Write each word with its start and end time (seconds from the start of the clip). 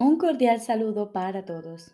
Un 0.00 0.16
cordial 0.16 0.60
saludo 0.60 1.10
para 1.10 1.44
todos. 1.44 1.92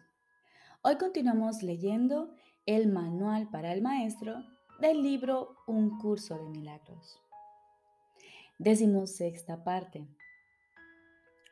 Hoy 0.83 0.97
continuamos 0.99 1.62
leyendo 1.62 2.35
el 2.67 2.87
Manual 2.87 3.49
para 3.49 3.73
el 3.73 3.80
Maestro 3.80 4.45
del 4.79 5.03
libro 5.03 5.57
Un 5.67 5.99
curso 5.99 6.37
de 6.37 6.51
milagros. 6.51 7.19
Decimos 8.59 9.12
sexta 9.12 9.64
parte. 9.64 10.07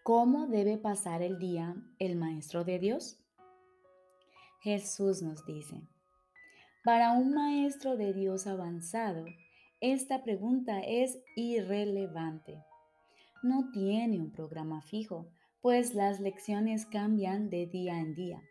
¿Cómo 0.03 0.47
debe 0.47 0.77
pasar 0.77 1.23
el 1.23 1.39
día 1.39 1.75
el 1.99 2.17
Maestro 2.17 2.65
de 2.65 2.79
Dios? 2.79 3.19
Jesús 4.61 5.23
nos 5.23 5.47
dice, 5.47 5.81
para 6.85 7.13
un 7.13 7.33
Maestro 7.33 7.97
de 7.97 8.13
Dios 8.13 8.47
avanzado, 8.47 9.25
esta 9.81 10.23
pregunta 10.23 10.81
es 10.81 11.19
irrelevante. 11.35 12.63
No 13.43 13.71
tiene 13.73 14.21
un 14.21 14.31
programa 14.31 14.83
fijo 14.83 15.33
pues 15.63 15.95
las 15.95 16.21
lecciones 16.21 16.85
cambian 16.87 17.49
de 17.49 17.67
día 17.67 17.99
en 18.01 18.15
día. 18.15 18.43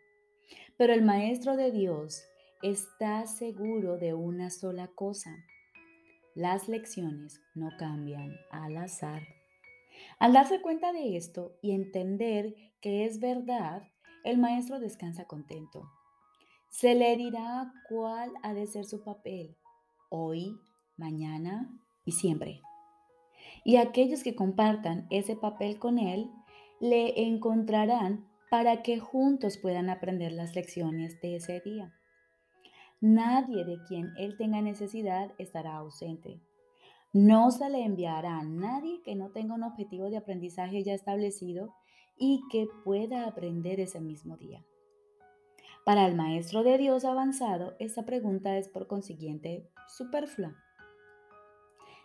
Pero 0.78 0.94
el 0.94 1.02
Maestro 1.02 1.56
de 1.56 1.70
Dios 1.70 2.24
está 2.62 3.26
seguro 3.26 3.98
de 3.98 4.14
una 4.14 4.50
sola 4.50 4.88
cosa. 4.88 5.36
Las 6.34 6.68
lecciones 6.68 7.40
no 7.54 7.68
cambian 7.78 8.34
al 8.50 8.76
azar. 8.78 9.22
Al 10.18 10.32
darse 10.32 10.62
cuenta 10.62 10.92
de 10.92 11.16
esto 11.16 11.52
y 11.60 11.72
entender 11.72 12.54
que 12.80 13.04
es 13.04 13.20
verdad, 13.20 13.82
el 14.24 14.38
maestro 14.38 14.80
descansa 14.80 15.26
contento. 15.26 15.90
Se 16.70 16.94
le 16.94 17.16
dirá 17.16 17.72
cuál 17.88 18.32
ha 18.42 18.54
de 18.54 18.66
ser 18.66 18.86
su 18.86 19.04
papel, 19.04 19.56
hoy, 20.08 20.58
mañana 20.96 21.70
y 22.04 22.12
siempre. 22.12 22.62
Y 23.64 23.76
aquellos 23.76 24.22
que 24.22 24.34
compartan 24.34 25.06
ese 25.10 25.36
papel 25.36 25.78
con 25.78 25.98
él 25.98 26.30
le 26.82 27.28
encontrarán 27.28 28.26
para 28.50 28.82
que 28.82 28.98
juntos 28.98 29.56
puedan 29.56 29.88
aprender 29.88 30.32
las 30.32 30.56
lecciones 30.56 31.20
de 31.20 31.36
ese 31.36 31.60
día. 31.60 31.94
Nadie 33.00 33.64
de 33.64 33.78
quien 33.86 34.12
él 34.18 34.36
tenga 34.36 34.60
necesidad 34.60 35.30
estará 35.38 35.76
ausente. 35.76 36.40
No 37.12 37.52
se 37.52 37.70
le 37.70 37.84
enviará 37.84 38.40
a 38.40 38.42
nadie 38.42 39.00
que 39.04 39.14
no 39.14 39.30
tenga 39.30 39.54
un 39.54 39.62
objetivo 39.62 40.10
de 40.10 40.16
aprendizaje 40.16 40.82
ya 40.82 40.92
establecido 40.92 41.72
y 42.18 42.42
que 42.50 42.66
pueda 42.84 43.28
aprender 43.28 43.78
ese 43.78 44.00
mismo 44.00 44.36
día. 44.36 44.64
Para 45.84 46.04
el 46.08 46.16
maestro 46.16 46.64
de 46.64 46.78
Dios 46.78 47.04
avanzado, 47.04 47.76
esta 47.78 48.04
pregunta 48.04 48.58
es 48.58 48.68
por 48.68 48.88
consiguiente 48.88 49.70
superflua. 49.86 50.56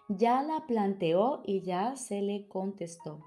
Ya 0.08 0.44
la 0.44 0.68
planteó 0.68 1.42
y 1.48 1.62
ya 1.62 1.96
se 1.96 2.22
le 2.22 2.48
contestó 2.48 3.26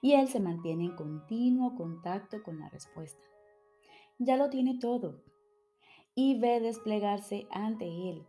y 0.00 0.14
él 0.14 0.28
se 0.28 0.40
mantiene 0.40 0.84
en 0.84 0.96
continuo 0.96 1.74
contacto 1.74 2.42
con 2.42 2.58
la 2.58 2.68
respuesta. 2.68 3.22
Ya 4.18 4.36
lo 4.36 4.50
tiene 4.50 4.78
todo 4.78 5.22
y 6.14 6.38
ve 6.38 6.60
desplegarse 6.60 7.46
ante 7.50 7.86
él, 7.86 8.24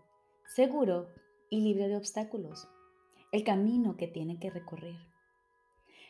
seguro 0.48 1.08
y 1.50 1.62
libre 1.62 1.88
de 1.88 1.98
obstáculos, 1.98 2.68
el 3.32 3.44
camino 3.44 3.96
que 3.98 4.08
tiene 4.08 4.40
que 4.40 4.50
recorrer. 4.50 4.98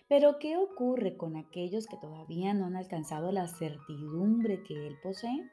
Pero 0.08 0.38
¿qué 0.39 0.58
ocurre 0.58 1.17
con 1.17 1.36
aquellos 1.36 1.88
que 1.88 1.97
todavía 1.97 2.53
no 2.53 2.66
han 2.66 2.75
alcanzado 2.75 3.31
la 3.31 3.47
certidumbre 3.47 4.63
que 4.63 4.88
él 4.88 4.97
posee? 5.02 5.50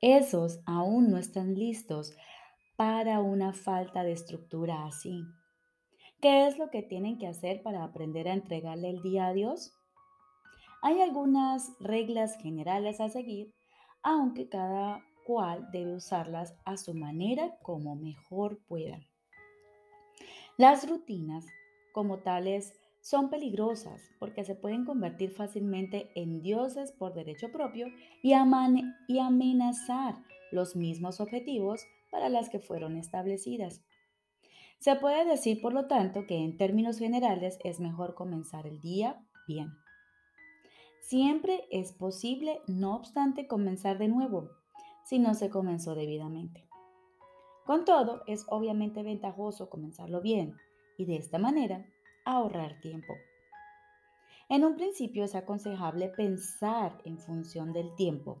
Esos 0.00 0.60
aún 0.66 1.10
no 1.10 1.18
están 1.18 1.54
listos 1.54 2.16
para 2.76 3.20
una 3.20 3.52
falta 3.52 4.02
de 4.02 4.12
estructura 4.12 4.86
así. 4.86 5.24
¿Qué 6.20 6.46
es 6.46 6.58
lo 6.58 6.68
que 6.68 6.82
tienen 6.82 7.16
que 7.16 7.26
hacer 7.26 7.62
para 7.62 7.82
aprender 7.82 8.28
a 8.28 8.34
entregarle 8.34 8.90
el 8.90 9.00
día 9.00 9.28
a 9.28 9.32
Dios? 9.32 9.72
Hay 10.82 11.00
algunas 11.00 11.72
reglas 11.80 12.36
generales 12.36 13.00
a 13.00 13.08
seguir, 13.08 13.54
aunque 14.02 14.46
cada 14.48 15.02
cual 15.24 15.70
debe 15.72 15.94
usarlas 15.94 16.54
a 16.66 16.76
su 16.76 16.92
manera 16.92 17.56
como 17.62 17.96
mejor 17.96 18.58
pueda. 18.68 19.00
Las 20.58 20.86
rutinas, 20.86 21.46
como 21.94 22.18
tales, 22.18 22.74
son 23.00 23.30
peligrosas 23.30 24.02
porque 24.18 24.44
se 24.44 24.54
pueden 24.54 24.84
convertir 24.84 25.30
fácilmente 25.30 26.10
en 26.14 26.42
dioses 26.42 26.92
por 26.92 27.14
derecho 27.14 27.50
propio 27.50 27.86
y, 28.22 28.34
amenazar 28.34 30.16
los 30.52 30.76
mismos 30.76 31.18
objetivos 31.18 31.80
para 32.10 32.28
las 32.28 32.50
que 32.50 32.58
fueron 32.58 32.98
establecidas. 32.98 33.80
Se 34.80 34.96
puede 34.96 35.26
decir, 35.26 35.60
por 35.60 35.74
lo 35.74 35.88
tanto, 35.88 36.26
que 36.26 36.38
en 36.38 36.56
términos 36.56 36.98
generales 36.98 37.58
es 37.64 37.80
mejor 37.80 38.14
comenzar 38.14 38.66
el 38.66 38.80
día 38.80 39.22
bien. 39.46 39.74
Siempre 41.02 41.68
es 41.70 41.92
posible, 41.92 42.62
no 42.66 42.96
obstante, 42.96 43.46
comenzar 43.46 43.98
de 43.98 44.08
nuevo, 44.08 44.48
si 45.04 45.18
no 45.18 45.34
se 45.34 45.50
comenzó 45.50 45.94
debidamente. 45.94 46.66
Con 47.66 47.84
todo, 47.84 48.22
es 48.26 48.46
obviamente 48.48 49.02
ventajoso 49.02 49.68
comenzarlo 49.68 50.22
bien 50.22 50.56
y 50.96 51.04
de 51.04 51.16
esta 51.16 51.38
manera 51.38 51.84
ahorrar 52.24 52.80
tiempo. 52.80 53.12
En 54.48 54.64
un 54.64 54.76
principio 54.76 55.24
es 55.24 55.34
aconsejable 55.34 56.08
pensar 56.08 56.96
en 57.04 57.18
función 57.18 57.74
del 57.74 57.94
tiempo, 57.96 58.40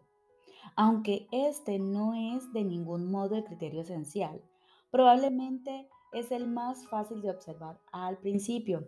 aunque 0.74 1.28
este 1.32 1.78
no 1.78 2.14
es 2.14 2.50
de 2.54 2.64
ningún 2.64 3.10
modo 3.10 3.36
el 3.36 3.44
criterio 3.44 3.82
esencial. 3.82 4.42
Probablemente 4.90 5.86
es 6.12 6.32
el 6.32 6.46
más 6.46 6.86
fácil 6.88 7.22
de 7.22 7.30
observar 7.30 7.80
al 7.92 8.18
principio. 8.18 8.86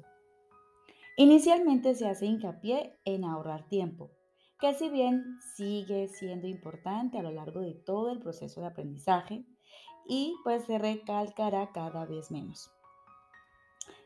Inicialmente 1.17 1.95
se 1.95 2.09
hace 2.09 2.27
hincapié 2.27 2.99
en 3.05 3.25
ahorrar 3.25 3.69
tiempo, 3.69 4.11
que 4.59 4.75
si 4.75 4.89
bien 4.89 5.39
sigue 5.57 6.09
siendo 6.09 6.47
importante 6.47 7.19
a 7.19 7.23
lo 7.23 7.31
largo 7.31 7.61
de 7.61 7.75
todo 7.75 8.11
el 8.11 8.21
proceso 8.21 8.61
de 8.61 8.69
aprendizaje 8.69 9.45
y 10.07 10.35
pues 10.45 10.65
se 10.65 10.79
recalcará 10.79 11.71
cada 11.73 12.07
vez 12.07 12.31
menos. 12.31 12.71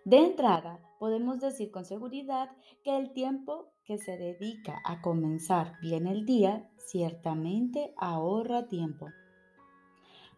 De 0.05 0.19
entrada, 0.19 0.81
podemos 0.99 1.41
decir 1.41 1.71
con 1.71 1.85
seguridad 1.85 2.51
que 2.85 2.97
el 2.97 3.13
tiempo 3.13 3.73
que 3.85 3.99
se 3.99 4.17
dedica 4.17 4.81
a 4.85 5.01
comenzar 5.01 5.79
bien 5.81 6.07
el 6.07 6.25
día 6.25 6.69
ciertamente 6.79 7.93
ahorra 7.97 8.69
tiempo. 8.69 9.09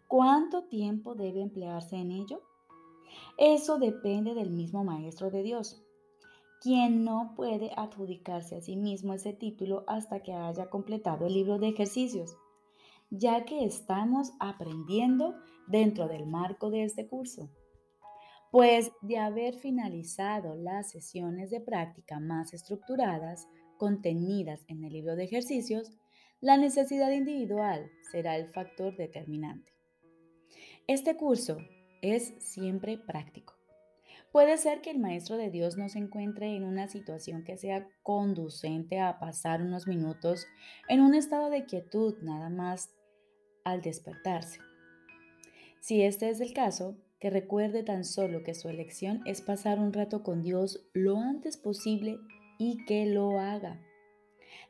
¿Cuánto 0.07 0.65
tiempo 0.65 1.15
debe 1.15 1.43
emplearse 1.43 1.97
en 1.97 2.13
ello? 2.13 2.43
Eso 3.39 3.79
depende 3.79 4.35
del 4.35 4.51
mismo 4.51 4.83
Maestro 4.83 5.31
de 5.31 5.45
Dios, 5.45 5.81
quien 6.61 7.05
no 7.05 7.35
puede 7.37 7.71
adjudicarse 7.77 8.57
a 8.57 8.61
sí 8.61 8.75
mismo 8.75 9.15
ese 9.15 9.33
título 9.33 9.85
hasta 9.87 10.25
que 10.25 10.33
haya 10.33 10.69
completado 10.69 11.25
el 11.27 11.35
libro 11.35 11.61
de 11.61 11.69
ejercicios, 11.69 12.37
ya 13.11 13.45
que 13.45 13.65
estamos 13.65 14.33
aprendiendo 14.41 15.37
dentro 15.69 16.09
del 16.09 16.27
marco 16.27 16.69
de 16.71 16.83
este 16.83 17.07
curso. 17.07 17.49
Pues 18.51 18.91
de 19.03 19.19
haber 19.19 19.55
finalizado 19.55 20.57
las 20.57 20.91
sesiones 20.91 21.51
de 21.51 21.61
práctica 21.61 22.19
más 22.19 22.53
estructuradas 22.53 23.47
contenidas 23.77 24.65
en 24.67 24.83
el 24.83 24.93
libro 24.93 25.15
de 25.15 25.25
ejercicios, 25.25 25.93
la 26.41 26.57
necesidad 26.57 27.13
individual 27.13 27.89
será 28.11 28.37
el 28.37 28.49
factor 28.49 28.97
determinante. 28.97 29.71
Este 30.89 31.17
curso 31.17 31.59
es 32.03 32.35
siempre 32.39 32.99
práctico. 32.99 33.59
Puede 34.33 34.59
ser 34.59 34.83
que 34.83 34.91
el 34.91 34.99
Maestro 34.99 35.37
de 35.37 35.51
Dios 35.51 35.79
no 35.79 35.89
se 35.89 35.99
encuentre 35.99 36.55
en 36.55 36.65
una 36.65 36.89
situación 36.89 37.45
que 37.45 37.57
sea 37.57 37.89
conducente 38.03 39.01
a 39.01 39.19
pasar 39.19 39.63
unos 39.63 39.87
minutos 39.87 40.47
en 40.89 41.01
un 41.01 41.15
estado 41.15 41.49
de 41.49 41.65
quietud 41.65 42.15
nada 42.23 42.51
más 42.51 42.91
al 43.65 43.81
despertarse. 43.81 44.61
Si 45.81 46.03
este 46.03 46.29
es 46.29 46.41
el 46.41 46.53
caso, 46.53 46.97
que 47.19 47.31
recuerde 47.31 47.83
tan 47.83 48.05
solo 48.05 48.43
que 48.43 48.55
su 48.55 48.69
elección 48.69 49.23
es 49.25 49.41
pasar 49.41 49.81
un 49.81 49.93
rato 49.93 50.23
con 50.23 50.43
Dios 50.43 50.87
lo 50.93 51.19
antes 51.19 51.57
posible 51.57 52.19
y 52.59 52.85
que 52.85 53.07
lo 53.07 53.41
haga. 53.41 53.81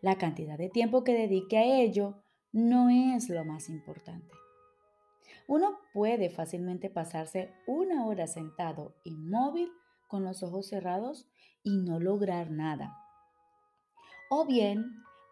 La 0.00 0.16
cantidad 0.16 0.56
de 0.56 0.68
tiempo 0.68 1.04
que 1.04 1.12
dedique 1.12 1.58
a 1.58 1.64
ello 1.64 2.22
no 2.52 2.88
es 2.88 3.28
lo 3.28 3.44
más 3.44 3.68
importante. 3.68 4.37
Uno 5.48 5.78
puede 5.94 6.28
fácilmente 6.28 6.90
pasarse 6.90 7.54
una 7.66 8.06
hora 8.06 8.26
sentado 8.26 8.94
inmóvil 9.04 9.72
con 10.06 10.22
los 10.22 10.42
ojos 10.42 10.68
cerrados 10.68 11.26
y 11.62 11.78
no 11.78 11.98
lograr 11.98 12.50
nada. 12.50 12.94
O 14.30 14.44
bien, 14.44 14.84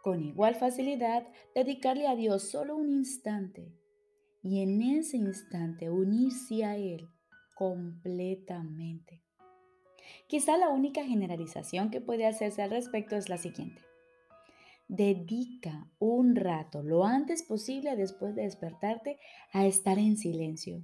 con 0.03 0.23
igual 0.23 0.55
facilidad, 0.55 1.29
dedicarle 1.55 2.09
a 2.09 2.17
Dios 2.17 2.51
solo 2.51 2.77
un 2.77 2.89
instante 2.89 3.77
y 4.43 4.63
en 4.63 4.81
ese 4.81 5.19
instante 5.19 5.91
unirse 5.91 6.65
a 6.65 6.77
Él 6.79 7.11
completamente. 7.55 9.23
Quizá 10.29 10.57
la 10.57 10.71
única 10.71 11.05
generalización 11.05 11.91
que 11.91 12.01
puede 12.01 12.27
hacerse 12.27 12.63
al 12.63 12.71
respecto 12.71 13.17
es 13.17 13.29
la 13.29 13.37
siguiente. 13.37 13.86
Dedica 14.89 15.91
un 15.99 16.37
rato, 16.37 16.83
lo 16.85 17.05
antes 17.05 17.43
posible 17.43 17.97
después 17.97 18.37
de 18.37 18.43
despertarte, 18.43 19.19
a 19.53 19.67
estar 19.67 19.99
en 19.99 20.17
silencio. 20.17 20.81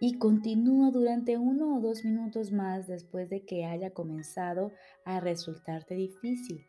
Y 0.00 0.18
continúa 0.18 0.90
durante 0.92 1.36
uno 1.36 1.76
o 1.76 1.80
dos 1.80 2.04
minutos 2.04 2.52
más 2.52 2.86
después 2.86 3.28
de 3.30 3.44
que 3.44 3.64
haya 3.64 3.90
comenzado 3.90 4.72
a 5.04 5.18
resultarte 5.18 5.96
difícil. 5.96 6.66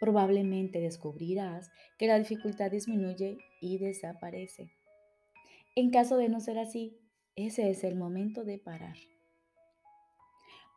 Probablemente 0.00 0.80
descubrirás 0.80 1.70
que 1.98 2.06
la 2.06 2.18
dificultad 2.18 2.70
disminuye 2.70 3.38
y 3.60 3.78
desaparece. 3.78 4.70
En 5.76 5.90
caso 5.90 6.16
de 6.16 6.30
no 6.30 6.40
ser 6.40 6.58
así, 6.58 6.98
ese 7.36 7.68
es 7.68 7.84
el 7.84 7.96
momento 7.96 8.44
de 8.44 8.58
parar. 8.58 8.96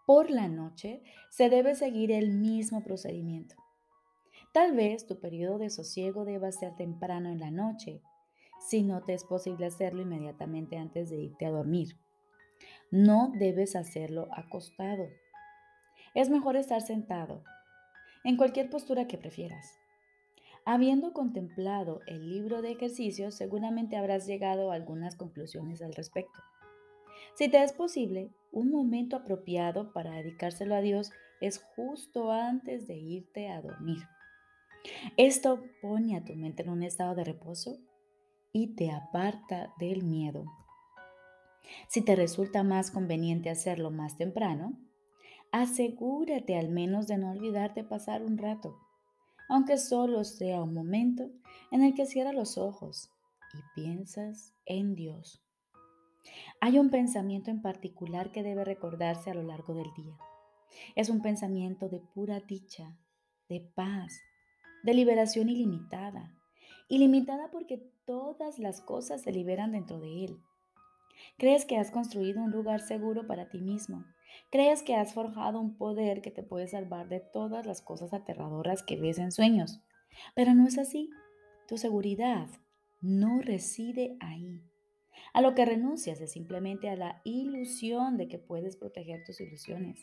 Por 0.06 0.32
la 0.32 0.48
noche 0.48 1.02
se 1.30 1.50
debe 1.50 1.76
seguir 1.76 2.12
el 2.12 2.32
mismo 2.32 2.84
procedimiento. 2.84 3.56
Tal 4.58 4.74
vez 4.74 5.06
tu 5.06 5.20
periodo 5.20 5.60
de 5.60 5.70
sosiego 5.70 6.26
deba 6.26 6.52
ser 6.52 6.76
temprano 6.76 7.30
en 7.30 7.40
la 7.40 7.52
noche, 7.52 8.02
si 8.60 8.82
no 8.82 9.04
te 9.04 9.14
es 9.14 9.24
posible 9.24 9.68
hacerlo 9.68 10.02
inmediatamente 10.02 10.78
antes 10.78 11.12
de 11.12 11.18
irte 11.18 11.46
a 11.46 11.52
dormir. 11.52 11.90
No 12.90 13.32
debes 13.38 13.76
hacerlo 13.76 14.28
acostado. 14.32 15.10
Es 16.16 16.32
mejor 16.32 16.56
estar 16.56 16.82
sentado, 16.82 17.44
en 18.24 18.36
cualquier 18.36 18.72
postura 18.72 19.06
que 19.06 19.20
prefieras. 19.20 19.78
Habiendo 20.66 21.14
contemplado 21.14 22.02
el 22.08 22.28
libro 22.28 22.64
de 22.64 22.72
ejercicios, 22.72 23.36
seguramente 23.36 23.96
habrás 23.96 24.26
llegado 24.26 24.72
a 24.72 24.74
algunas 24.74 25.16
conclusiones 25.16 25.84
al 25.84 25.94
respecto. 25.94 26.40
Si 27.36 27.48
te 27.48 27.62
es 27.62 27.74
posible, 27.74 28.32
un 28.52 28.72
momento 28.72 29.18
apropiado 29.18 29.94
para 29.94 30.14
dedicárselo 30.14 30.74
a 30.74 30.82
Dios 30.82 31.12
es 31.42 31.64
justo 31.76 32.32
antes 32.32 32.88
de 32.88 32.96
irte 32.96 33.50
a 33.50 33.62
dormir. 33.62 34.00
Esto 35.18 35.64
pone 35.82 36.16
a 36.16 36.24
tu 36.24 36.36
mente 36.36 36.64
en 36.64 36.70
un 36.70 36.84
estado 36.84 37.16
de 37.16 37.24
reposo 37.24 37.78
y 38.52 38.76
te 38.76 38.92
aparta 38.92 39.74
del 39.80 40.04
miedo. 40.04 40.46
Si 41.90 42.02
te 42.02 42.16
resulta 42.16 42.64
más 42.64 42.92
conveniente 42.92 43.50
hacerlo 43.50 43.92
más 43.92 44.18
temprano, 44.18 44.78
asegúrate 45.52 46.58
al 46.58 46.70
menos 46.70 47.08
de 47.08 47.18
no 47.18 47.32
olvidarte 47.32 47.84
pasar 47.84 48.24
un 48.24 48.38
rato 48.38 48.78
aunque 49.48 49.78
solo 49.78 50.24
sea 50.24 50.62
un 50.62 50.74
momento 50.74 51.30
en 51.72 51.84
el 51.84 51.94
que 51.94 52.06
cierras 52.06 52.36
los 52.36 52.58
ojos 52.58 53.10
y 53.54 53.82
piensas 53.82 54.54
en 54.66 54.96
Dios. 54.96 55.44
Hay 56.60 56.78
un 56.80 56.90
pensamiento 56.90 57.52
en 57.52 57.62
particular 57.62 58.32
que 58.32 58.44
debe 58.44 58.66
recordarse 58.66 59.32
a 59.32 59.34
lo 59.34 59.44
largo 59.44 59.74
del 59.74 59.94
día. 59.96 60.18
Es 60.96 61.10
un 61.10 61.22
pensamiento 61.22 61.88
de 61.88 62.00
pura 62.00 62.42
dicha, 62.42 62.98
de 63.48 63.62
paz, 63.62 64.20
de 64.84 64.94
liberación 64.94 65.50
ilimitada. 65.50 66.34
Ilimitada 66.90 67.50
porque 67.52 67.78
todas 68.06 68.60
las 68.60 68.82
cosas 68.82 69.22
se 69.22 69.32
liberan 69.32 69.72
dentro 69.72 70.00
de 70.00 70.26
él. 70.26 70.38
Crees 71.38 71.66
que 71.66 71.78
has 71.78 71.92
construido 71.92 72.42
un 72.42 72.52
lugar 72.52 72.80
seguro 72.82 73.28
para 73.28 73.50
ti 73.50 73.60
mismo 73.60 74.06
Crees 74.50 74.84
que 74.84 74.96
has 74.96 75.14
forjado 75.14 75.60
un 75.60 75.78
poder 75.78 76.22
que 76.22 76.32
te 76.32 76.44
puede 76.44 76.68
salvar 76.68 77.10
de 77.10 77.20
todas 77.20 77.66
las 77.66 77.82
cosas 77.82 78.14
aterradoras 78.14 78.84
que 78.84 78.98
ves 78.98 79.18
en 79.20 79.32
sueños, 79.32 79.82
pero 80.36 80.54
no 80.54 80.68
es 80.68 80.78
así. 80.78 81.10
Tu 81.68 81.78
seguridad 81.78 82.48
no 83.02 83.42
reside 83.42 84.18
ahí. 84.20 84.62
A 85.34 85.42
lo 85.42 85.54
que 85.54 85.66
renuncias 85.66 86.22
es 86.22 86.32
simplemente 86.32 86.90
a 86.90 86.96
la 86.96 87.22
ilusión 87.26 88.18
de 88.18 88.28
que 88.28 88.40
puedes 88.40 88.78
proteger 88.78 89.24
tus 89.26 89.42
ilusiones. 89.42 90.00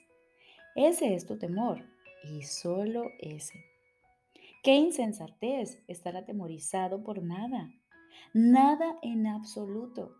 Ese 0.76 1.14
es 1.14 1.24
tu 1.24 1.38
temor 1.38 1.84
y 2.24 2.42
solo 2.42 3.10
ese. 3.18 3.73
Qué 4.64 4.74
insensatez 4.74 5.80
estar 5.86 6.16
atemorizado 6.16 7.04
por 7.04 7.22
nada. 7.22 7.70
Nada 8.32 8.98
en 9.02 9.28
absoluto. 9.28 10.16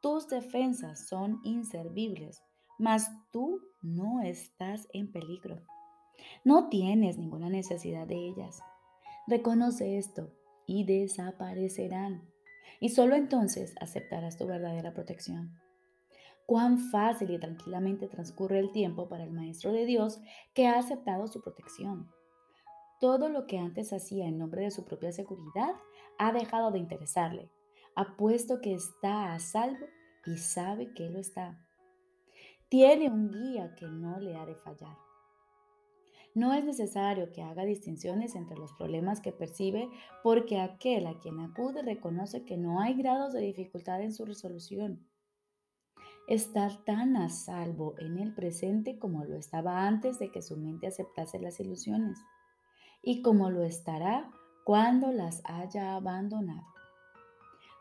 Tus 0.00 0.28
defensas 0.28 1.06
son 1.06 1.40
inservibles 1.44 2.42
mas 2.82 3.12
tú 3.30 3.60
no 3.80 4.22
estás 4.22 4.88
en 4.92 5.12
peligro. 5.12 5.62
No 6.44 6.68
tienes 6.68 7.16
ninguna 7.16 7.48
necesidad 7.48 8.08
de 8.08 8.16
ellas. 8.16 8.60
Reconoce 9.28 9.98
esto 9.98 10.32
y 10.66 10.84
desaparecerán. 10.84 12.28
Y 12.80 12.88
solo 12.88 13.14
entonces 13.14 13.76
aceptarás 13.80 14.36
tu 14.36 14.48
verdadera 14.48 14.94
protección. 14.94 15.60
Cuán 16.44 16.78
fácil 16.90 17.30
y 17.30 17.38
tranquilamente 17.38 18.08
transcurre 18.08 18.58
el 18.58 18.72
tiempo 18.72 19.08
para 19.08 19.22
el 19.22 19.30
Maestro 19.30 19.72
de 19.72 19.86
Dios 19.86 20.20
que 20.52 20.66
ha 20.66 20.76
aceptado 20.76 21.28
su 21.28 21.40
protección. 21.40 22.10
Todo 23.02 23.28
lo 23.28 23.46
que 23.46 23.58
antes 23.58 23.92
hacía 23.92 24.26
en 24.26 24.38
nombre 24.38 24.62
de 24.62 24.70
su 24.70 24.86
propia 24.86 25.12
seguridad 25.12 25.74
ha 26.18 26.32
dejado 26.32 26.70
de 26.70 26.78
interesarle. 26.78 27.50
Ha 27.96 28.16
puesto 28.16 28.62
que 28.62 28.72
está 28.72 29.34
a 29.34 29.40
salvo 29.40 29.84
y 30.24 30.38
sabe 30.38 30.94
que 30.94 31.10
lo 31.10 31.18
está 31.18 31.58
tiene 32.72 33.10
un 33.10 33.30
guía 33.30 33.74
que 33.74 33.86
no 33.86 34.18
le 34.18 34.34
ha 34.34 34.46
de 34.46 34.54
fallar. 34.54 34.96
No 36.34 36.54
es 36.54 36.64
necesario 36.64 37.30
que 37.30 37.42
haga 37.42 37.66
distinciones 37.66 38.34
entre 38.34 38.56
los 38.56 38.72
problemas 38.72 39.20
que 39.20 39.30
percibe 39.30 39.90
porque 40.22 40.58
aquel 40.58 41.06
a 41.06 41.18
quien 41.18 41.38
acude 41.40 41.82
reconoce 41.82 42.46
que 42.46 42.56
no 42.56 42.80
hay 42.80 42.94
grados 42.94 43.34
de 43.34 43.42
dificultad 43.42 44.00
en 44.00 44.14
su 44.14 44.24
resolución. 44.24 45.06
Estar 46.28 46.82
tan 46.86 47.14
a 47.18 47.28
salvo 47.28 47.94
en 47.98 48.18
el 48.18 48.34
presente 48.34 48.98
como 48.98 49.22
lo 49.26 49.36
estaba 49.36 49.86
antes 49.86 50.18
de 50.18 50.30
que 50.30 50.40
su 50.40 50.56
mente 50.56 50.86
aceptase 50.86 51.38
las 51.40 51.60
ilusiones 51.60 52.18
y 53.02 53.20
como 53.22 53.50
lo 53.50 53.64
estará 53.64 54.30
cuando 54.64 55.12
las 55.12 55.42
haya 55.44 55.96
abandonado. 55.96 56.66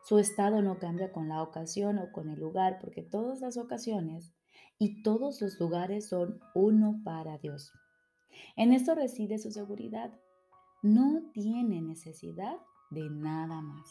Su 0.04 0.18
estado 0.18 0.64
no 0.64 0.80
cambia 0.80 1.12
con 1.12 1.30
la 1.30 1.44
ocasión 1.44 2.00
o 2.00 2.12
con 2.12 2.30
el 2.30 2.40
lugar 2.40 2.80
porque 2.82 3.04
todas 3.04 3.40
las 3.40 3.58
ocasiones 3.58 4.34
y 4.80 5.04
todos 5.04 5.40
los 5.42 5.60
lugares 5.60 6.10
son 6.10 6.40
uno 6.56 7.00
para 7.04 7.38
Dios. 7.38 7.72
En 8.56 8.74
esto 8.74 8.96
reside 8.96 9.38
su 9.38 9.52
seguridad. 9.52 10.12
No 10.82 11.22
tiene 11.34 11.82
necesidad 11.82 12.58
de 12.90 13.08
nada 13.12 13.62
más. 13.62 13.88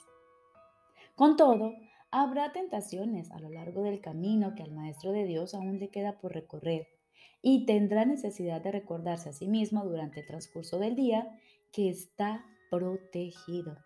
Con 1.14 1.36
todo, 1.36 1.74
habrá 2.10 2.50
tentaciones 2.50 3.30
a 3.30 3.38
lo 3.38 3.50
largo 3.50 3.82
del 3.82 4.00
camino 4.00 4.56
que 4.56 4.64
al 4.64 4.72
Maestro 4.72 5.12
de 5.12 5.24
Dios 5.24 5.54
aún 5.54 5.78
le 5.78 5.90
queda 5.90 6.18
por 6.18 6.32
recorrer 6.32 6.88
y 7.42 7.66
tendrá 7.66 8.04
necesidad 8.04 8.60
de 8.60 8.72
recordarse 8.72 9.30
a 9.30 9.32
sí 9.32 9.48
mismo 9.48 9.84
durante 9.84 10.20
el 10.20 10.26
transcurso 10.26 10.78
del 10.78 10.94
día 10.94 11.38
que 11.72 11.88
está 11.88 12.44
protegido. 12.70 13.78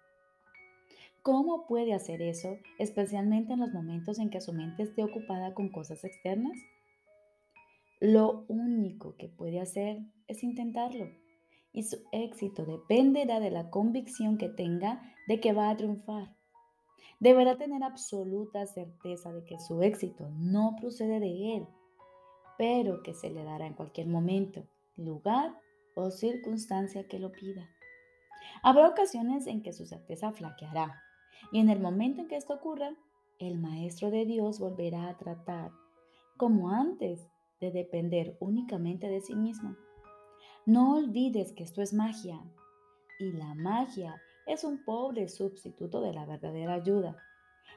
¿Cómo 1.22 1.66
puede 1.66 1.94
hacer 1.94 2.20
eso, 2.20 2.58
especialmente 2.78 3.54
en 3.54 3.60
los 3.60 3.72
momentos 3.72 4.18
en 4.18 4.28
que 4.28 4.40
su 4.40 4.52
mente 4.52 4.82
esté 4.82 5.02
ocupada 5.02 5.54
con 5.54 5.70
cosas 5.70 6.04
externas? 6.04 6.58
Lo 8.00 8.44
único 8.48 9.16
que 9.16 9.28
puede 9.28 9.60
hacer 9.60 10.02
es 10.28 10.42
intentarlo 10.42 11.08
y 11.72 11.82
su 11.82 11.96
éxito 12.12 12.64
dependerá 12.64 13.40
de 13.40 13.50
la 13.50 13.70
convicción 13.70 14.36
que 14.36 14.48
tenga 14.48 15.02
de 15.26 15.40
que 15.40 15.52
va 15.52 15.70
a 15.70 15.76
triunfar. 15.76 16.34
Deberá 17.20 17.56
tener 17.56 17.82
absoluta 17.82 18.66
certeza 18.66 19.32
de 19.32 19.44
que 19.44 19.58
su 19.58 19.82
éxito 19.82 20.28
no 20.30 20.76
procede 20.80 21.20
de 21.20 21.56
él, 21.56 21.66
pero 22.58 23.02
que 23.02 23.14
se 23.14 23.30
le 23.30 23.44
dará 23.44 23.66
en 23.66 23.74
cualquier 23.74 24.06
momento, 24.06 24.66
lugar 24.96 25.58
o 25.94 26.10
circunstancia 26.10 27.06
que 27.08 27.18
lo 27.18 27.32
pida. 27.32 27.68
Habrá 28.62 28.88
ocasiones 28.88 29.46
en 29.46 29.62
que 29.62 29.72
su 29.72 29.86
certeza 29.86 30.32
flaqueará 30.32 31.00
y 31.52 31.60
en 31.60 31.68
el 31.68 31.80
momento 31.80 32.20
en 32.20 32.28
que 32.28 32.36
esto 32.36 32.54
ocurra, 32.54 32.94
el 33.38 33.58
Maestro 33.58 34.10
de 34.10 34.24
Dios 34.24 34.58
volverá 34.58 35.08
a 35.08 35.16
tratar, 35.16 35.72
como 36.36 36.70
antes, 36.70 37.28
de 37.60 37.70
depender 37.70 38.36
únicamente 38.40 39.08
de 39.08 39.20
sí 39.20 39.34
mismo. 39.34 39.76
No 40.66 40.96
olvides 40.96 41.52
que 41.52 41.62
esto 41.62 41.82
es 41.82 41.92
magia 41.92 42.40
y 43.18 43.32
la 43.32 43.54
magia 43.54 44.20
es 44.46 44.64
un 44.64 44.84
pobre 44.84 45.28
sustituto 45.28 46.00
de 46.00 46.12
la 46.12 46.26
verdadera 46.26 46.74
ayuda. 46.74 47.16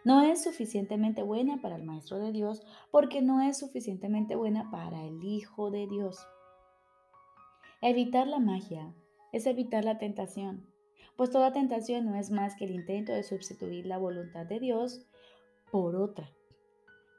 No 0.04 0.22
es 0.22 0.44
suficientemente 0.44 1.24
buena 1.24 1.62
para 1.62 1.75
el 1.75 1.84
Maestro 1.84 2.20
de 2.20 2.32
Dios 2.32 2.62
porque 2.92 3.22
no 3.22 3.42
es 3.42 3.58
suficientemente 3.58 4.36
buena 4.36 4.70
para 4.72 5.04
el 5.04 5.24
Hijo 5.24 5.72
de 5.72 5.88
Dios. 5.88 6.25
Evitar 7.82 8.27
la 8.27 8.39
magia 8.39 8.94
es 9.32 9.46
evitar 9.46 9.84
la 9.84 9.98
tentación, 9.98 10.66
pues 11.16 11.32
toda 11.32 11.51
tentación 11.51 12.06
no 12.06 12.16
es 12.16 12.32
más 12.32 12.56
que 12.56 12.66
el 12.66 12.72
intento 12.72 13.12
de 13.12 13.24
sustituir 13.24 13.86
la 13.86 13.98
voluntad 13.98 14.46
de 14.46 14.60
Dios 14.60 15.06
por 15.72 15.96
otra. 15.96 16.32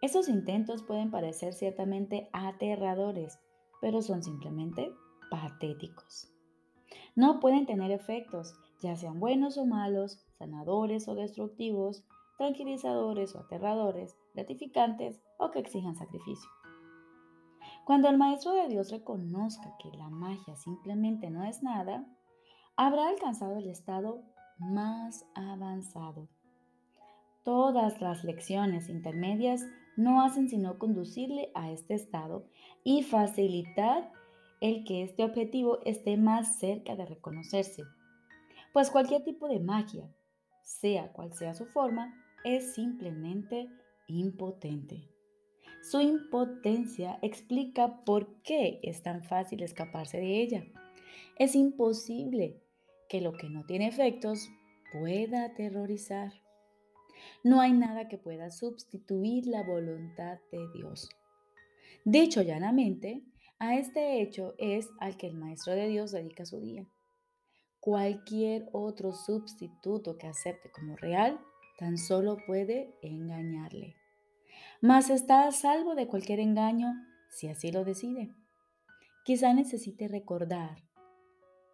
Esos 0.00 0.28
intentos 0.28 0.82
pueden 0.82 1.10
parecer 1.10 1.52
ciertamente 1.52 2.28
aterradores, 2.32 3.38
pero 3.80 4.00
son 4.00 4.22
simplemente 4.22 4.92
patéticos. 5.30 6.32
No 7.16 7.40
pueden 7.40 7.66
tener 7.66 7.90
efectos, 7.90 8.54
ya 8.80 8.96
sean 8.96 9.18
buenos 9.18 9.58
o 9.58 9.66
malos, 9.66 10.24
sanadores 10.38 11.08
o 11.08 11.16
destructivos, 11.16 12.04
tranquilizadores 12.38 13.34
o 13.34 13.40
aterradores, 13.40 14.16
gratificantes 14.34 15.20
o 15.38 15.50
que 15.50 15.58
exijan 15.58 15.96
sacrificio. 15.96 16.48
Cuando 17.84 18.08
el 18.08 18.16
Maestro 18.16 18.52
de 18.52 18.68
Dios 18.68 18.90
reconozca 18.90 19.76
que 19.78 19.90
la 19.96 20.08
magia 20.08 20.56
simplemente 20.56 21.30
no 21.30 21.44
es 21.44 21.62
nada, 21.62 22.06
habrá 22.76 23.08
alcanzado 23.08 23.58
el 23.58 23.68
estado 23.68 24.22
más 24.58 25.26
avanzado. 25.34 26.28
Todas 27.44 28.00
las 28.00 28.24
lecciones 28.24 28.88
intermedias 28.88 29.64
no 29.96 30.22
hacen 30.22 30.48
sino 30.48 30.78
conducirle 30.78 31.50
a 31.54 31.70
este 31.70 31.94
estado 31.94 32.46
y 32.84 33.02
facilitar 33.02 34.12
el 34.60 34.84
que 34.84 35.02
este 35.02 35.24
objetivo 35.24 35.78
esté 35.84 36.16
más 36.16 36.58
cerca 36.58 36.94
de 36.94 37.06
reconocerse, 37.06 37.82
pues 38.72 38.90
cualquier 38.90 39.24
tipo 39.24 39.48
de 39.48 39.60
magia, 39.60 40.08
sea 40.62 41.12
cual 41.12 41.32
sea 41.32 41.54
su 41.54 41.66
forma, 41.66 42.14
es 42.44 42.74
simplemente 42.74 43.68
impotente. 44.06 45.08
Su 45.82 46.00
impotencia 46.00 47.18
explica 47.22 48.04
por 48.04 48.42
qué 48.42 48.80
es 48.82 49.02
tan 49.02 49.22
fácil 49.22 49.62
escaparse 49.62 50.18
de 50.18 50.42
ella. 50.42 50.64
Es 51.38 51.54
imposible 51.54 52.60
que 53.08 53.20
lo 53.20 53.32
que 53.32 53.48
no 53.48 53.64
tiene 53.64 53.88
efectos 53.88 54.48
pueda 54.92 55.44
aterrorizar. 55.44 56.32
No 57.42 57.60
hay 57.60 57.72
nada 57.72 58.08
que 58.08 58.18
pueda 58.18 58.50
sustituir 58.50 59.46
la 59.46 59.62
voluntad 59.62 60.38
de 60.52 60.68
Dios. 60.74 61.08
Dicho 62.04 62.42
llanamente, 62.42 63.22
a 63.58 63.76
este 63.76 64.20
hecho 64.20 64.54
es 64.58 64.88
al 65.00 65.16
que 65.16 65.26
el 65.26 65.34
Maestro 65.34 65.74
de 65.74 65.88
Dios 65.88 66.12
dedica 66.12 66.44
su 66.44 66.60
día. 66.60 66.86
Cualquier 67.80 68.68
otro 68.72 69.12
sustituto 69.12 70.16
que 70.18 70.26
acepte 70.26 70.70
como 70.70 70.96
real 70.96 71.40
tan 71.78 71.96
solo 71.96 72.36
puede 72.46 72.98
engañarle. 73.02 73.96
Mas 74.82 75.10
está 75.10 75.46
a 75.46 75.52
salvo 75.52 75.94
de 75.94 76.08
cualquier 76.08 76.40
engaño 76.40 76.92
si 77.30 77.48
así 77.48 77.70
lo 77.70 77.84
decide. 77.84 78.34
Quizá 79.24 79.54
necesite 79.54 80.08
recordar, 80.08 80.82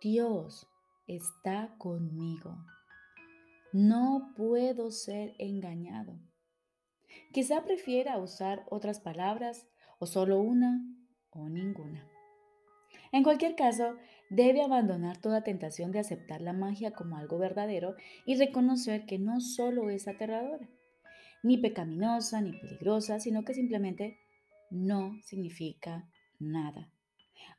Dios 0.00 0.66
está 1.06 1.74
conmigo. 1.78 2.56
No 3.72 4.32
puedo 4.36 4.90
ser 4.90 5.34
engañado. 5.38 6.18
Quizá 7.32 7.64
prefiera 7.64 8.18
usar 8.18 8.64
otras 8.70 9.00
palabras 9.00 9.66
o 9.98 10.06
solo 10.06 10.40
una 10.40 10.80
o 11.30 11.48
ninguna. 11.48 12.13
En 13.14 13.22
cualquier 13.22 13.54
caso, 13.54 13.94
debe 14.28 14.60
abandonar 14.60 15.18
toda 15.18 15.44
tentación 15.44 15.92
de 15.92 16.00
aceptar 16.00 16.40
la 16.40 16.52
magia 16.52 16.90
como 16.90 17.16
algo 17.16 17.38
verdadero 17.38 17.94
y 18.26 18.34
reconocer 18.34 19.06
que 19.06 19.20
no 19.20 19.40
solo 19.40 19.88
es 19.88 20.08
aterradora, 20.08 20.68
ni 21.44 21.56
pecaminosa, 21.56 22.40
ni 22.40 22.58
peligrosa, 22.58 23.20
sino 23.20 23.44
que 23.44 23.54
simplemente 23.54 24.18
no 24.68 25.16
significa 25.22 26.08
nada. 26.40 26.90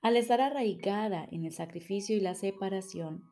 Al 0.02 0.18
estar 0.18 0.42
arraigada 0.42 1.26
en 1.32 1.46
el 1.46 1.54
sacrificio 1.54 2.18
y 2.18 2.20
la 2.20 2.36
separación, 2.36 3.24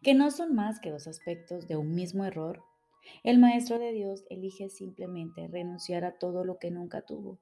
que 0.00 0.14
no 0.14 0.30
son 0.30 0.54
más 0.54 0.78
que 0.78 0.92
dos 0.92 1.08
aspectos 1.08 1.66
de 1.66 1.76
un 1.76 1.92
mismo 1.92 2.24
error, 2.24 2.62
el 3.24 3.40
Maestro 3.40 3.80
de 3.80 3.90
Dios 3.90 4.22
elige 4.30 4.68
simplemente 4.68 5.48
renunciar 5.48 6.04
a 6.04 6.18
todo 6.18 6.44
lo 6.44 6.56
que 6.60 6.70
nunca 6.70 7.02
tuvo 7.02 7.40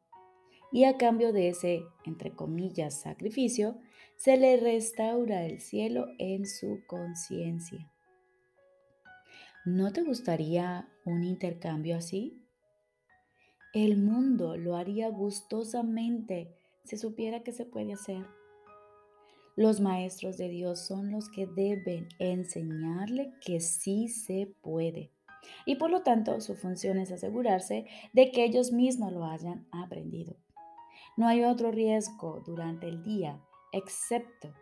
y 0.73 0.85
a 0.85 0.97
cambio 0.97 1.33
de 1.33 1.49
ese, 1.49 1.85
entre 2.05 2.33
comillas, 2.33 3.01
sacrificio, 3.01 3.79
se 4.17 4.37
le 4.37 4.57
restaura 4.57 5.45
el 5.45 5.61
cielo 5.61 6.07
en 6.19 6.47
su 6.47 6.81
conciencia. 6.87 7.93
¿No 9.65 9.93
te 9.93 10.03
gustaría 10.03 10.89
un 11.05 11.23
intercambio 11.23 11.97
así? 11.97 12.43
El 13.75 13.97
mundo 13.97 14.57
lo 14.57 14.77
haría 14.77 15.09
gustosamente 15.09 16.55
si 16.85 16.97
supiera 16.97 17.43
que 17.43 17.53
se 17.53 17.65
puede 17.65 17.93
hacer. 17.93 18.27
Los 19.55 19.81
maestros 19.81 20.39
de 20.39 20.49
Dios 20.49 20.81
son 20.87 21.11
los 21.11 21.29
que 21.31 21.47
deben 21.47 22.09
enseñarle 22.19 23.35
que 23.45 23.61
sí 23.61 24.09
se 24.09 24.55
puede. 24.63 25.13
Y 25.67 25.77
por 25.77 25.91
lo 25.91 26.03
tanto, 26.03 26.41
su 26.41 26.55
función 26.55 26.99
es 26.99 27.13
asegurarse 27.13 27.87
de 28.13 28.31
que 28.31 28.45
ellos 28.45 28.73
mismos 28.73 29.13
lo 29.13 29.25
hayan 29.25 29.67
aprendido. 29.71 30.37
No 31.17 31.29
hay 31.29 31.45
otro 31.45 31.71
riesgo 31.71 32.43
durante 32.47 32.89
el 32.89 33.03
día 33.03 33.41
excepto 33.73 34.55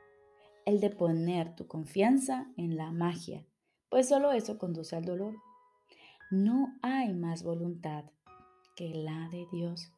el 0.67 0.81
de 0.81 0.91
poner 0.91 1.55
tu 1.55 1.67
confianza 1.67 2.47
en 2.57 2.77
la 2.77 2.91
magia, 2.93 3.45
pues 3.89 4.09
solo 4.09 4.33
eso 4.33 4.59
conduce 4.59 4.97
al 4.97 5.05
dolor. 5.05 5.37
No 6.31 6.79
hay 6.83 7.13
más 7.13 7.43
voluntad 7.43 8.05
que 8.77 8.95
la 8.95 9.29
de 9.31 9.47
Dios. 9.53 9.93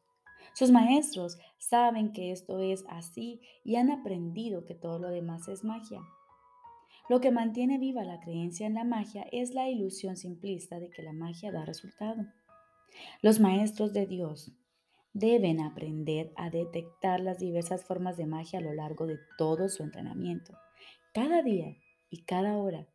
Sus 0.53 0.71
maestros 0.71 1.37
saben 1.57 2.11
que 2.11 2.31
esto 2.31 2.59
es 2.59 2.85
así 2.89 3.41
y 3.63 3.75
han 3.75 3.91
aprendido 3.91 4.65
que 4.65 4.75
todo 4.75 4.99
lo 4.99 5.09
demás 5.09 5.47
es 5.47 5.63
magia. 5.63 6.01
Lo 7.09 7.19
que 7.19 7.31
mantiene 7.31 7.77
viva 7.79 8.03
la 8.03 8.19
creencia 8.19 8.65
en 8.67 8.75
la 8.75 8.83
magia 8.83 9.25
es 9.31 9.53
la 9.53 9.69
ilusión 9.69 10.17
simplista 10.17 10.79
de 10.79 10.89
que 10.89 11.03
la 11.03 11.13
magia 11.13 11.51
da 11.51 11.65
resultado. 11.65 12.25
Los 13.21 13.39
maestros 13.39 13.93
de 13.93 14.05
Dios 14.05 14.51
deben 15.13 15.61
aprender 15.61 16.33
a 16.35 16.49
detectar 16.49 17.19
las 17.19 17.39
diversas 17.39 17.85
formas 17.85 18.17
de 18.17 18.25
magia 18.25 18.59
a 18.59 18.61
lo 18.63 18.73
largo 18.73 19.05
de 19.05 19.19
todo 19.37 19.69
su 19.69 19.83
entrenamiento, 19.83 20.57
cada 21.13 21.43
día 21.43 21.77
y 22.09 22.23
cada 22.23 22.57
hora, 22.57 22.87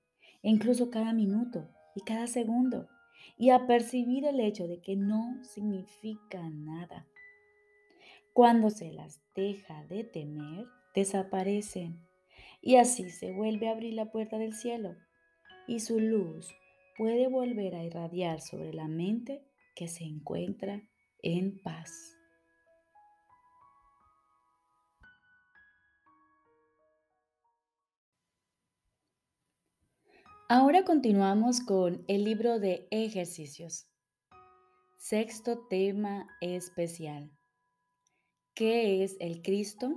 e 0.43 0.51
incluso 0.51 0.91
cada 0.91 1.13
minuto 1.13 1.69
y 1.95 2.03
cada 2.03 2.27
segundo, 2.27 2.89
y 3.37 3.51
a 3.51 3.67
percibir 3.67 4.25
el 4.25 4.41
hecho 4.41 4.67
de 4.67 4.81
que 4.81 4.97
no 4.97 5.43
significa 5.45 6.49
nada. 6.51 7.07
Cuando 8.33 8.71
se 8.71 8.93
las 8.93 9.21
deja 9.35 9.85
de 9.87 10.05
temer, 10.05 10.67
desaparecen, 10.95 12.01
y 12.61 12.77
así 12.77 13.11
se 13.11 13.33
vuelve 13.33 13.69
a 13.69 13.73
abrir 13.73 13.95
la 13.95 14.11
puerta 14.11 14.39
del 14.39 14.55
cielo, 14.55 14.97
y 15.67 15.81
su 15.81 16.01
luz 16.01 16.53
puede 16.97 17.29
volver 17.29 17.77
a 17.77 17.85
irradiar 17.85 18.41
sobre 18.41 18.73
la 18.73 18.89
mente 18.89 19.45
que 19.77 19.87
se 19.87 20.05
encuentra 20.05 20.83
en 21.23 21.61
paz. 21.63 22.19
Ahora 30.51 30.85
continuamos 30.85 31.61
con 31.61 32.05
el 32.09 32.25
libro 32.25 32.59
de 32.59 32.89
ejercicios. 32.91 33.87
Sexto 34.97 35.67
tema 35.69 36.27
especial. 36.41 37.31
¿Qué 38.55 39.05
es 39.05 39.17
el 39.21 39.43
Cristo? 39.43 39.95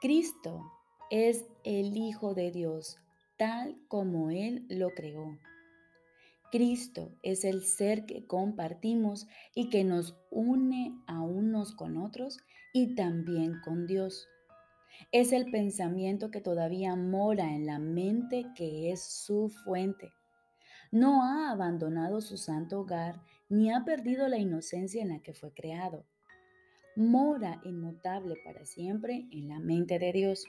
Cristo 0.00 0.72
es 1.10 1.46
el 1.62 1.96
Hijo 1.96 2.34
de 2.34 2.50
Dios, 2.50 2.98
tal 3.36 3.78
como 3.86 4.30
Él 4.30 4.66
lo 4.68 4.90
creó. 4.90 5.38
Cristo 6.52 7.16
es 7.22 7.46
el 7.46 7.64
ser 7.64 8.04
que 8.04 8.26
compartimos 8.26 9.26
y 9.54 9.70
que 9.70 9.84
nos 9.84 10.18
une 10.30 10.94
a 11.06 11.22
unos 11.22 11.74
con 11.74 11.96
otros 11.96 12.36
y 12.74 12.94
también 12.94 13.54
con 13.64 13.86
Dios. 13.86 14.28
Es 15.12 15.32
el 15.32 15.50
pensamiento 15.50 16.30
que 16.30 16.42
todavía 16.42 16.94
mora 16.94 17.54
en 17.54 17.64
la 17.64 17.78
mente 17.78 18.44
que 18.54 18.92
es 18.92 19.02
su 19.02 19.48
fuente. 19.48 20.12
No 20.90 21.24
ha 21.24 21.50
abandonado 21.52 22.20
su 22.20 22.36
santo 22.36 22.80
hogar 22.80 23.22
ni 23.48 23.72
ha 23.72 23.86
perdido 23.86 24.28
la 24.28 24.36
inocencia 24.36 25.00
en 25.00 25.08
la 25.08 25.20
que 25.20 25.32
fue 25.32 25.54
creado. 25.54 26.04
Mora 26.96 27.62
inmutable 27.64 28.36
para 28.44 28.66
siempre 28.66 29.26
en 29.32 29.48
la 29.48 29.58
mente 29.58 29.98
de 29.98 30.12
Dios. 30.12 30.44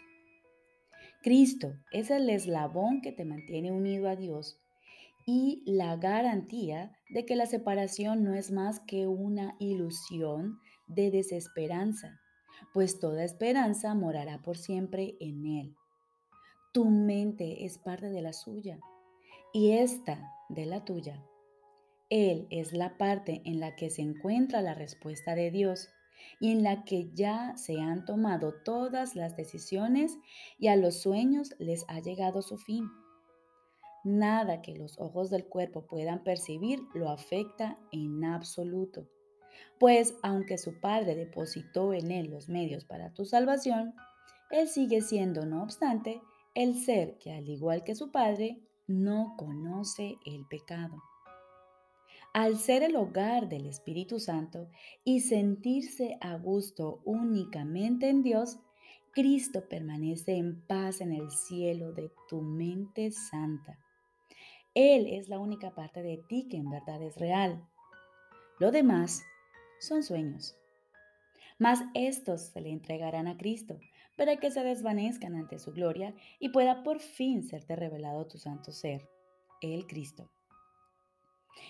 Cristo 1.22 1.78
es 1.94 2.12
el 2.12 2.30
eslabón 2.30 3.00
que 3.00 3.14
te 3.14 3.24
mantiene 3.24 3.72
unido 3.72 4.10
a 4.10 4.18
Dios 4.18 4.60
y 5.26 5.64
la 5.66 5.96
garantía 5.96 6.92
de 7.10 7.26
que 7.26 7.36
la 7.36 7.46
separación 7.46 8.24
no 8.24 8.34
es 8.34 8.52
más 8.52 8.80
que 8.82 9.08
una 9.08 9.56
ilusión 9.60 10.60
de 10.88 11.12
desesperanza, 11.12 12.20
pues 12.74 13.00
toda 13.00 13.24
esperanza 13.24 13.94
morará 13.96 14.42
por 14.42 14.58
siempre 14.58 15.16
en 15.20 15.46
Él. 15.46 15.76
Tu 16.74 16.86
mente 16.86 17.66
es 17.66 17.78
parte 17.78 18.10
de 18.10 18.22
la 18.22 18.34
suya 18.34 18.80
y 19.54 19.72
esta 19.72 20.32
de 20.50 20.66
la 20.66 20.84
tuya. 20.84 21.24
Él 22.10 22.48
es 22.50 22.74
la 22.74 22.98
parte 22.98 23.42
en 23.46 23.60
la 23.60 23.76
que 23.76 23.90
se 23.90 24.02
encuentra 24.02 24.62
la 24.62 24.74
respuesta 24.74 25.36
de 25.36 25.52
Dios 25.52 25.90
y 26.40 26.52
en 26.52 26.64
la 26.64 26.84
que 26.84 27.12
ya 27.14 27.56
se 27.58 27.80
han 27.80 28.06
tomado 28.06 28.54
todas 28.64 29.16
las 29.16 29.36
decisiones 29.36 30.18
y 30.58 30.68
a 30.68 30.76
los 30.76 31.02
sueños 31.02 31.56
les 31.60 31.86
ha 31.88 32.00
llegado 32.00 32.42
su 32.42 32.58
fin. 32.58 32.90
Nada 34.04 34.62
que 34.62 34.76
los 34.76 35.00
ojos 35.00 35.30
del 35.30 35.46
cuerpo 35.46 35.88
puedan 35.88 36.24
percibir 36.24 36.82
lo 36.94 37.10
afecta 37.10 37.80
en 37.92 38.26
absoluto. 38.26 39.08
Pues 39.80 40.16
aunque 40.24 40.58
su 40.58 40.80
Padre 40.80 41.16
depositó 41.16 41.94
en 41.94 42.12
él 42.12 42.30
los 42.30 42.50
medios 42.50 42.86
para 42.86 43.14
tu 43.14 43.26
salvación, 43.26 43.94
él 44.52 44.68
sigue 44.68 45.02
siendo, 45.02 45.46
no 45.46 45.64
obstante, 45.64 46.22
el 46.54 46.76
ser 46.76 47.18
que, 47.18 47.32
al 47.32 47.48
igual 47.48 47.84
que 47.84 47.96
su 47.96 48.12
Padre, 48.12 48.60
no 48.88 49.36
conoce 49.38 50.18
el 50.26 50.46
pecado. 50.48 51.02
Al 52.34 52.58
ser 52.58 52.84
el 52.84 52.96
hogar 52.96 53.48
del 53.48 53.68
Espíritu 53.68 54.20
Santo 54.20 54.68
y 55.04 55.22
sentirse 55.22 56.18
a 56.20 56.36
gusto 56.36 57.02
únicamente 57.06 58.10
en 58.10 58.24
Dios, 58.24 58.60
Cristo 59.12 59.68
permanece 59.70 60.36
en 60.36 60.60
paz 60.62 61.00
en 61.00 61.14
el 61.14 61.30
cielo 61.32 61.94
de 61.94 62.12
tu 62.28 62.42
mente 62.42 63.12
santa. 63.12 63.80
Él 64.76 65.08
es 65.08 65.30
la 65.30 65.40
única 65.40 65.76
parte 65.76 66.02
de 66.02 66.18
ti 66.18 66.48
que 66.50 66.58
en 66.58 66.70
verdad 66.70 67.02
es 67.02 67.16
real. 67.18 67.64
Lo 68.60 68.72
demás 68.72 69.24
son 69.80 70.04
sueños. 70.04 70.56
mas 71.60 71.84
estos 71.94 72.42
se 72.42 72.62
le 72.62 72.72
entregarán 72.72 73.28
a 73.28 73.38
Cristo 73.38 73.80
para 74.18 74.38
que 74.38 74.52
se 74.52 74.64
desvanezcan 74.64 75.36
ante 75.36 75.60
su 75.60 75.72
gloria 75.72 76.14
y 76.40 76.50
pueda 76.50 76.84
por 76.84 77.00
fin 77.00 77.44
serte 77.44 77.76
revelado 77.76 78.28
tu 78.28 78.38
santo 78.38 78.72
ser, 78.72 79.08
el 79.62 79.86
Cristo. 79.86 80.30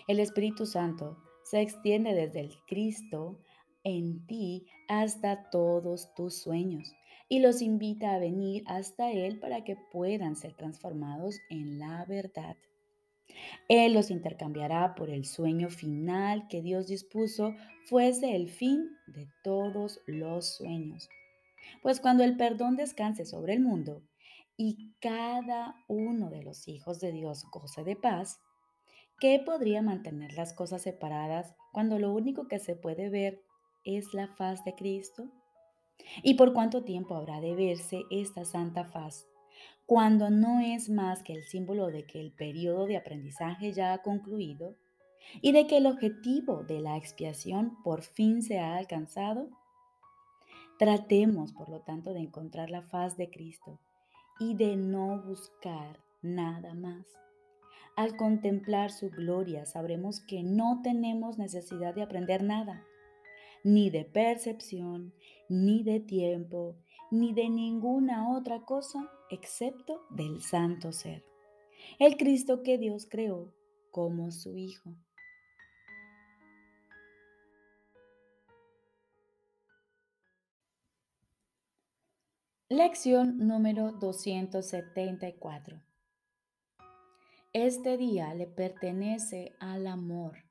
El 0.07 0.19
Espíritu 0.19 0.65
Santo 0.65 1.17
se 1.43 1.62
extiende 1.62 2.13
desde 2.13 2.39
el 2.39 2.55
Cristo 2.65 3.39
en 3.83 4.25
ti 4.25 4.65
hasta 4.88 5.50
todos 5.50 6.13
tus 6.15 6.36
sueños 6.36 6.93
y 7.29 7.39
los 7.39 7.62
invita 7.62 8.13
a 8.13 8.19
venir 8.19 8.63
hasta 8.65 9.12
Él 9.12 9.39
para 9.39 9.63
que 9.63 9.75
puedan 9.91 10.36
ser 10.36 10.53
transformados 10.53 11.39
en 11.50 11.79
la 11.79 12.05
verdad. 12.05 12.55
Él 13.69 13.93
los 13.93 14.11
intercambiará 14.11 14.95
por 14.95 15.09
el 15.09 15.25
sueño 15.25 15.69
final 15.69 16.47
que 16.47 16.61
Dios 16.61 16.87
dispuso 16.87 17.55
fuese 17.85 18.35
el 18.35 18.49
fin 18.49 18.89
de 19.07 19.27
todos 19.43 20.01
los 20.05 20.55
sueños. 20.57 21.09
Pues 21.81 21.99
cuando 21.99 22.23
el 22.23 22.37
perdón 22.37 22.75
descanse 22.75 23.25
sobre 23.25 23.53
el 23.53 23.61
mundo 23.61 24.03
y 24.57 24.93
cada 24.99 25.75
uno 25.87 26.29
de 26.29 26.43
los 26.43 26.67
hijos 26.67 26.99
de 26.99 27.11
Dios 27.11 27.45
goce 27.51 27.83
de 27.83 27.95
paz, 27.95 28.39
¿qué 29.19 29.41
podría 29.43 29.81
mantener 29.81 30.33
las 30.33 30.53
cosas 30.53 30.81
separadas 30.81 31.55
cuando 31.71 31.99
lo 31.99 32.13
único 32.13 32.47
que 32.47 32.59
se 32.59 32.75
puede 32.75 33.09
ver 33.09 33.41
es 33.85 34.13
la 34.13 34.27
faz 34.27 34.63
de 34.65 34.75
Cristo? 34.75 35.29
¿Y 36.21 36.33
por 36.35 36.53
cuánto 36.53 36.83
tiempo 36.83 37.15
habrá 37.15 37.39
de 37.39 37.55
verse 37.55 38.01
esta 38.11 38.45
santa 38.45 38.85
faz 38.85 39.25
cuando 39.85 40.29
no 40.29 40.59
es 40.59 40.89
más 40.89 41.23
que 41.23 41.33
el 41.33 41.43
símbolo 41.43 41.87
de 41.87 42.05
que 42.05 42.19
el 42.19 42.31
periodo 42.31 42.85
de 42.85 42.97
aprendizaje 42.97 43.73
ya 43.73 43.93
ha 43.93 44.01
concluido 44.01 44.75
y 45.41 45.51
de 45.51 45.67
que 45.67 45.77
el 45.77 45.85
objetivo 45.85 46.63
de 46.63 46.79
la 46.79 46.97
expiación 46.97 47.81
por 47.83 48.03
fin 48.03 48.41
se 48.41 48.59
ha 48.59 48.75
alcanzado? 48.75 49.49
Tratemos, 50.79 51.53
por 51.53 51.69
lo 51.69 51.81
tanto, 51.81 52.13
de 52.13 52.21
encontrar 52.21 52.69
la 52.69 52.81
faz 52.81 53.17
de 53.17 53.29
Cristo 53.29 53.79
y 54.39 54.55
de 54.55 54.75
no 54.75 55.21
buscar 55.21 55.99
nada 56.21 56.73
más. 56.73 57.05
Al 57.95 58.15
contemplar 58.17 58.91
su 58.91 59.11
gloria 59.11 59.65
sabremos 59.65 60.19
que 60.19 60.41
no 60.41 60.81
tenemos 60.83 61.37
necesidad 61.37 61.93
de 61.93 62.01
aprender 62.01 62.43
nada, 62.43 62.83
ni 63.63 63.89
de 63.91 64.03
percepción, 64.03 65.13
ni 65.47 65.83
de 65.83 65.99
tiempo, 65.99 66.75
ni 67.13 67.32
de 67.32 67.48
ninguna 67.48 68.36
otra 68.36 68.65
cosa 68.65 69.08
excepto 69.29 70.01
del 70.10 70.41
santo 70.41 70.91
ser, 70.91 71.24
el 72.00 72.17
Cristo 72.17 72.63
que 72.63 72.79
Dios 72.79 73.05
creó 73.08 73.53
como 73.91 74.32
su 74.32 74.58
Hijo. 74.58 74.96
Lección 82.67 83.38
número 83.38 83.91
274. 83.91 85.79
Este 87.53 87.98
día 87.98 88.34
le 88.34 88.48
pertenece 88.48 89.55
al 89.60 89.86
amor. 89.86 90.46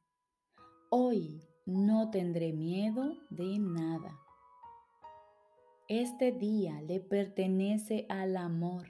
Hoy 0.91 1.43
no 1.67 2.11
tendré 2.11 2.53
miedo 2.53 3.17
de 3.31 3.59
nada. 3.59 4.22
Este 5.95 6.33
día 6.33 6.81
le 6.81 7.01
pertenece 7.01 8.07
al 8.09 8.39
amor. 8.39 8.87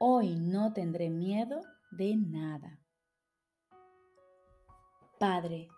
Hoy 0.00 0.34
no 0.34 0.72
tendré 0.72 1.10
miedo 1.10 1.60
de 1.92 2.16
nada. 2.16 2.80
Padre, 5.20 5.68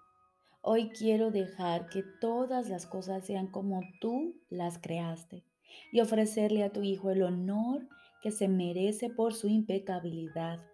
hoy 0.63 0.89
quiero 0.89 1.31
dejar 1.31 1.91
que 1.91 2.03
todas 2.23 2.71
las 2.71 2.87
cosas 2.87 3.27
sean 3.27 3.49
como 3.49 3.83
tú 4.01 4.41
las 4.49 4.79
creaste 4.79 5.45
y 5.93 6.01
ofrecerle 6.01 6.65
a 6.65 6.73
tu 6.73 6.81
Hijo 6.83 7.11
el 7.11 7.23
honor 7.23 7.87
que 8.23 8.31
se 8.31 8.49
merece 8.49 9.11
por 9.11 9.35
su 9.35 9.49
impecabilidad, 9.49 10.65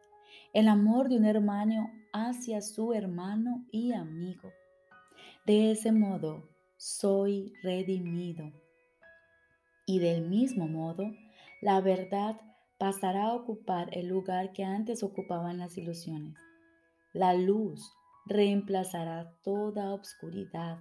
el 0.53 0.69
amor 0.69 1.09
de 1.09 1.17
un 1.17 1.25
hermano 1.25 1.91
hacia 2.13 2.63
su 2.63 2.93
hermano 2.93 3.67
y 3.73 3.95
amigo. 3.95 4.53
De 5.45 5.73
ese 5.73 5.91
modo 5.91 6.49
soy 6.77 7.53
redimido 7.65 8.53
y 9.87 9.99
del 9.99 10.29
mismo 10.29 10.69
modo, 10.69 11.11
la 11.61 11.81
verdad 11.81 12.41
pasará 12.79 13.27
a 13.27 13.35
ocupar 13.35 13.89
el 13.93 14.09
lugar 14.09 14.53
que 14.53 14.65
antes 14.65 15.03
ocupaban 15.03 15.59
las 15.59 15.77
ilusiones. 15.77 16.35
La 17.13 17.35
luz 17.35 17.93
reemplazará 18.27 19.35
toda 19.43 19.93
obscuridad 19.93 20.81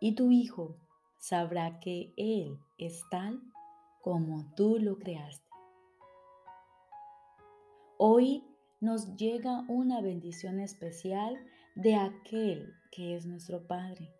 y 0.00 0.14
tu 0.14 0.30
Hijo 0.30 0.76
sabrá 1.18 1.80
que 1.80 2.12
Él 2.16 2.58
es 2.78 3.02
tal 3.10 3.40
como 4.02 4.52
tú 4.54 4.78
lo 4.78 4.98
creaste. 4.98 5.48
Hoy 7.96 8.44
nos 8.80 9.16
llega 9.16 9.64
una 9.68 10.00
bendición 10.00 10.58
especial 10.58 11.38
de 11.74 11.94
aquel 11.94 12.74
que 12.90 13.14
es 13.14 13.26
nuestro 13.26 13.66
Padre. 13.66 14.12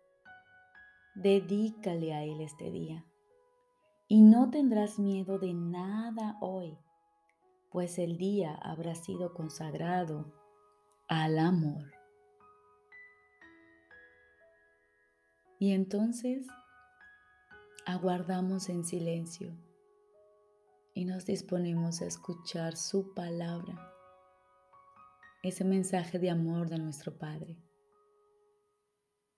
Dedícale 1.15 2.13
a 2.13 2.23
Él 2.23 2.41
este 2.41 2.71
día 2.71 3.05
y 4.11 4.19
no 4.23 4.49
tendrás 4.49 4.99
miedo 4.99 5.39
de 5.39 5.53
nada 5.53 6.37
hoy, 6.41 6.77
pues 7.69 7.97
el 7.97 8.17
día 8.17 8.53
habrá 8.55 8.93
sido 8.93 9.33
consagrado 9.33 10.33
al 11.07 11.39
amor. 11.39 11.93
Y 15.59 15.71
entonces 15.71 16.45
aguardamos 17.85 18.67
en 18.67 18.83
silencio 18.83 19.57
y 20.93 21.05
nos 21.05 21.25
disponemos 21.25 22.01
a 22.01 22.05
escuchar 22.05 22.75
su 22.75 23.13
palabra, 23.13 23.93
ese 25.41 25.63
mensaje 25.63 26.19
de 26.19 26.31
amor 26.31 26.67
de 26.67 26.79
nuestro 26.79 27.17
Padre. 27.17 27.63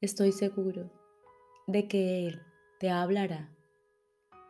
Estoy 0.02 0.32
seguro 0.32 0.90
de 1.68 1.88
que 1.88 2.26
Él 2.26 2.42
te 2.80 2.90
hablará 2.90 3.56